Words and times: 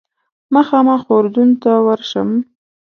مخامخ 0.53 1.03
اردن 1.15 1.49
ته 1.61 1.71
ورشم. 1.87 2.29